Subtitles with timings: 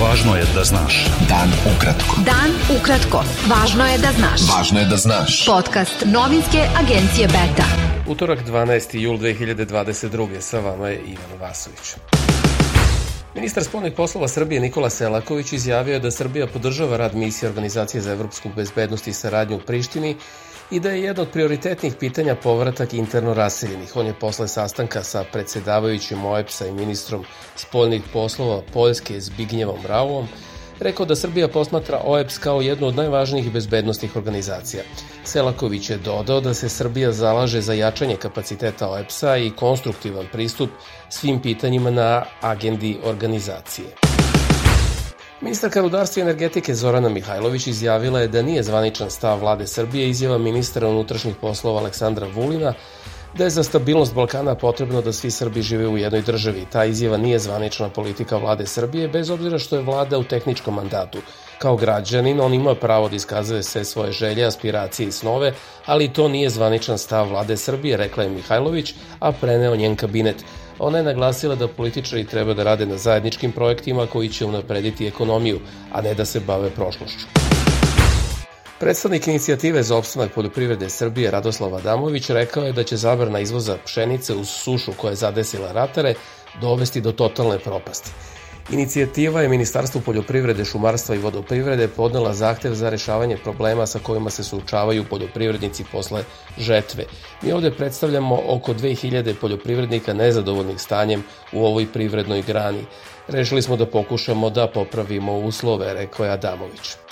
[0.00, 0.94] Važno je da znaš.
[1.28, 2.22] Dan ukratko.
[2.24, 3.20] Dan ukratko.
[3.50, 4.46] Važno je da znaš.
[4.48, 5.34] Važno je da znaš.
[5.46, 7.66] Podcast novinske agencije Beta.
[8.08, 8.96] Utorak 12.
[8.96, 10.40] jul 2022.
[10.40, 11.92] Sa vama je Ivan Vasović.
[13.34, 18.12] Ministar spolnih poslova Srbije Nikola Selaković izjavio je da Srbija podržava rad misije Organizacije za
[18.12, 20.16] evropsku bezbednost i saradnju u Prištini
[20.70, 23.96] i da je jedno od prioritetnih pitanja povratak interno raseljenih.
[23.96, 27.24] On je posle sastanka sa predsedavajućim OEPS-a i ministrom
[27.56, 30.28] spoljnih poslova Poljske Zbignjevom Rauom
[30.80, 34.82] rekao da Srbija posmatra OEPS kao jednu od najvažnijih bezbednostnih organizacija.
[35.24, 40.70] Selaković je dodao da se Srbija zalaže za jačanje kapaciteta OEPS-a i konstruktivan pristup
[41.08, 44.09] svim pitanjima na agendi organizacije.
[45.42, 50.38] Ministarka rudarstva i energetike Zorana Mihajlović izjavila je da nije zvaničan stav vlade Srbije izjava
[50.38, 52.74] ministra unutrašnjih poslova Aleksandra Vulina
[53.34, 56.66] da je za stabilnost Balkana potrebno da svi Srbi žive u jednoj državi.
[56.72, 61.18] Ta izjava nije zvanična politika vlade Srbije, bez obzira što je vlada u tehničkom mandatu.
[61.58, 65.52] Kao građanin, on ima pravo da iskazuje sve svoje želje, aspiracije i snove,
[65.86, 70.44] ali to nije zvaničan stav vlade Srbije, rekla je Mihajlović, a preneo njen kabinet.
[70.78, 75.60] Ona je naglasila da političari treba da rade na zajedničkim projektima koji će unaprediti ekonomiju,
[75.92, 77.49] a ne da se bave prošlošću.
[78.80, 84.34] Predstavnik inicijative za opstanak poljoprivrede Srbije Radoslav Adamović rekao je da će zabrana izvoza pšenice
[84.34, 86.14] uz sušu koja je zadesila ratare
[86.60, 88.10] dovesti do totalne propasti.
[88.72, 94.44] Inicijativa je Ministarstvo poljoprivrede, šumarstva i vodoprivrede podnela zahtev za rešavanje problema sa kojima se
[94.44, 96.24] suočavaju poljoprivrednici posle
[96.58, 97.04] žetve.
[97.42, 102.84] Mi ovde predstavljamo oko 2000 poljoprivrednika nezadovoljnih stanjem u ovoj privrednoj grani.
[103.28, 107.09] Rešili smo da pokušamo da popravimo uslove, rekao je Adamović.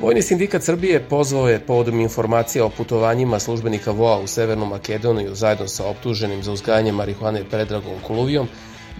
[0.00, 5.68] Vojni sindikat Srbije pozvao je povodom informacija o putovanjima službenika VOA u Severnu Makedoniju zajedno
[5.68, 8.48] sa optuženim za uzgajanje marihuane Predragom Kuluvijom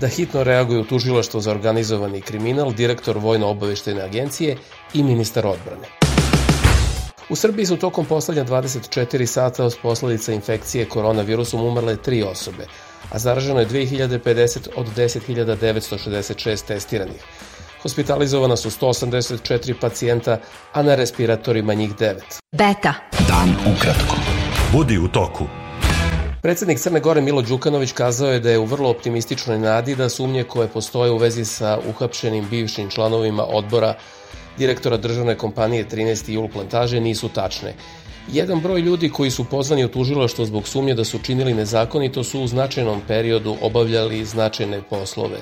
[0.01, 4.57] da hitno reaguju tužilaštvo za organizovani kriminal, direktor Vojno-obaveštene agencije
[4.95, 5.87] i ministar odbrane.
[7.29, 12.67] U Srbiji su tokom poslednja 24 sata od posledica infekcije koronavirusom umrle tri osobe,
[13.11, 17.25] a zaraženo je 2050 od 10.966 testiranih.
[17.83, 20.39] Hospitalizovana su 184 pacijenta,
[20.73, 22.15] a na respiratorima njih 9.
[22.53, 22.95] Beta.
[23.29, 24.17] Dan ukratko.
[24.73, 25.45] Budi u toku.
[26.43, 30.45] Predsednik Crne Gore Milo Đukanović kazao je da je u vrlo optimističnoj nadi da sumnje
[30.45, 33.95] koje postoje u vezi sa uhapšenim bivšim članovima odbora
[34.59, 36.31] direktora državne kompanije 13.
[36.31, 37.75] jul plantaže nisu tačne.
[38.33, 42.41] Jedan broj ljudi koji su pozvani u tužilaštvo zbog sumnje da su činili nezakonito su
[42.41, 45.39] u značajnom periodu obavljali značajne poslove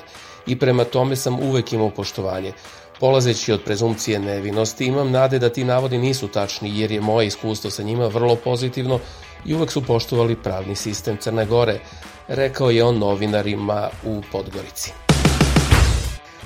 [0.47, 2.53] i prema tome sam uvek imao poštovanje.
[2.99, 7.71] Polazeći od prezumcije nevinosti, imam nade da ti navodi nisu tačni jer je moje iskustvo
[7.71, 8.99] sa njima vrlo pozitivno
[9.45, 11.79] i uvek su poštovali pravni sistem Crne Gore,
[12.27, 14.93] rekao je on novinarima u Podgorici.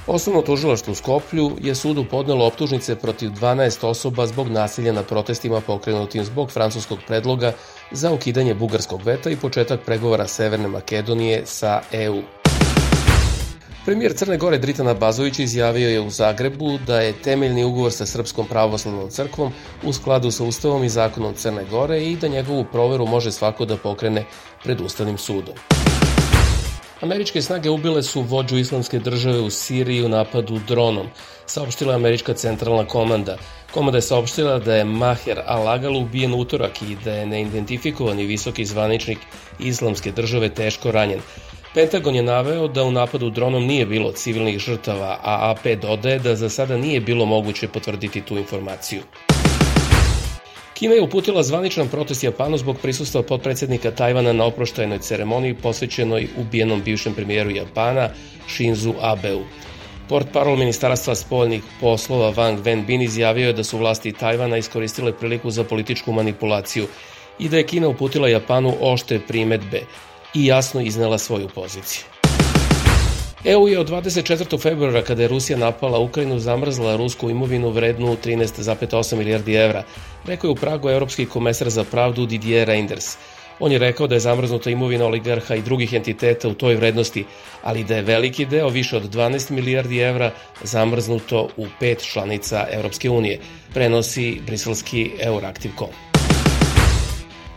[0.07, 5.61] Osnovno tužilaštvo u Skoplju je sudu podnelo optužnice protiv 12 osoba zbog nasilja na protestima
[5.61, 7.53] pokrenutim zbog francuskog predloga
[7.91, 12.40] za ukidanje bugarskog veta i početak pregovora Severne Makedonije sa EU.
[13.85, 18.47] Premijer Crne Gore Dritana Bazović izjavio je u Zagrebu da je temeljni ugovor sa Srpskom
[18.47, 19.53] pravoslavnom crkvom
[19.83, 23.77] u skladu sa Ustavom i zakonom Crne Gore i da njegovu proveru može svako da
[23.77, 24.25] pokrene
[24.63, 25.55] pred Ustavnim sudom.
[27.01, 31.07] Američke snage ubile su vođu islamske države u Siriji u napadu dronom,
[31.45, 33.37] saopštila američka centralna komanda.
[33.73, 39.17] Komanda je saopštila da je Maher al-Agal ubijen utorak i da je neidentifikovani visoki zvaničnik
[39.59, 41.19] islamske države teško ranjen.
[41.73, 46.35] Pentagon je naveo da u napadu dronom nije bilo civilnih žrtava, a AP dodaje da
[46.35, 49.01] za sada nije bilo moguće potvrditi tu informaciju.
[50.73, 56.81] Kina je uputila zvaničan protest Japanu zbog prisustva potpredsednika Tajvana na oproštajnoj ceremoniji posvećenoj ubijenom
[56.81, 58.09] bivšem premijeru Japana
[58.47, 59.41] Shinzu Abeu.
[60.09, 65.51] Port parol Ministarstva spoljnih poslova Wang Wenbin izjavio je da su vlasti Tajvana iskoristile priliku
[65.51, 66.87] za političku manipulaciju
[67.39, 69.81] i da je Kina uputila Japanu ošte primetbe
[70.33, 72.03] i jasno iznela svoju poziciju.
[73.45, 74.61] EU je od 24.
[74.61, 79.83] februara, kada je Rusija napala Ukrajinu, zamrzla rusku imovinu vrednu 13,8 milijardi evra,
[80.25, 83.17] rekao je u Pragu evropski komesar za pravdu Didier Reinders.
[83.59, 87.25] On je rekao da je zamrznuta imovina oligarha i drugih entiteta u toj vrednosti,
[87.63, 90.31] ali da je veliki deo, više od 12 milijardi evra,
[90.63, 93.39] zamrznuto u pet članica Evropske unije,
[93.73, 96.10] prenosi briselski Euractiv.com.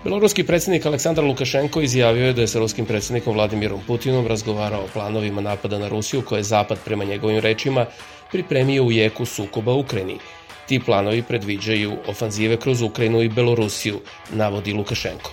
[0.05, 4.89] Beloruski predsednik Aleksandar Lukašenko izjavio je da je sa ruskim predsednikom Vladimirom Putinom razgovarao o
[4.93, 7.87] planovima napada na Rusiju koje je Zapad, prema njegovim rečima,
[8.33, 10.19] pripremio u jeku sukoba u Ukrajini.
[10.69, 15.31] Ti planovi predviđaju ofanzive kroz Ukrajinu i Belorusiju, navodi Lukašenko.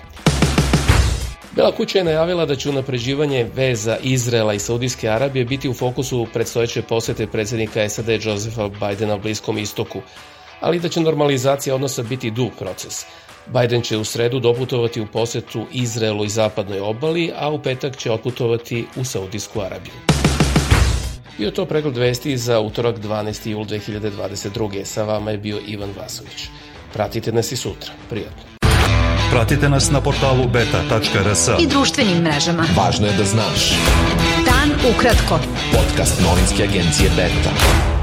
[1.56, 6.28] Bela kuća je najavila da će unapređivanje veza Izrela i Saudijske Arabije biti u fokusu
[6.34, 10.02] predstojeće posete predsednika SAD Josefa Bidena Bliskom istoku,
[10.62, 13.06] ali da će normalizacija odnosa biti dug proces.
[13.48, 18.12] Biden će u sredu doputovati u posetu Izraelu i zapadnoj obali, a u petak će
[18.12, 19.94] otputovati u Saudijsku Arabiju.
[21.38, 23.50] Bio to pregled vesti za utorak 12.
[23.50, 24.84] jul 2022.
[24.84, 26.48] Sa vama je bio Ivan Vasović.
[26.94, 27.92] Pratite nas i sutra.
[28.10, 28.44] Prijatno.
[29.32, 32.66] Pratite nas na portalu beta.rs I društvenim mrežama.
[32.78, 33.74] Važno je da znaš.
[34.46, 35.40] Dan ukratko.
[35.72, 38.01] Podcast novinske agencije Beta.